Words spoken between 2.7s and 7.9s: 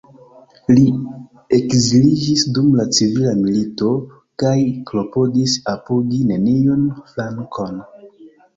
la civila milito, kaj klopodis apogi neniun flankon.